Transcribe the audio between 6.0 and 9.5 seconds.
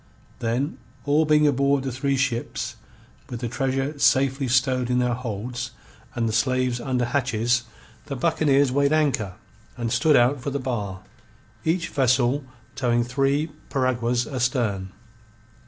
and the slaves under hatches, the buccaneers weighed anchor